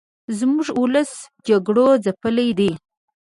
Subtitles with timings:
[0.37, 1.11] زموږ ولس
[1.47, 2.71] جګړو ځپلې دې